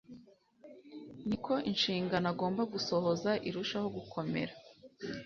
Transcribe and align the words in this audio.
ni 1.27 1.37
ko 1.45 1.53
inshingano 1.69 2.27
agomba 2.33 2.61
gusohoza 2.73 3.31
irushaho 3.47 3.87
gukomera 3.97 4.53